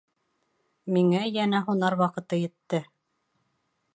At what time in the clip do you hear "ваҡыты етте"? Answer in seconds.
2.01-2.83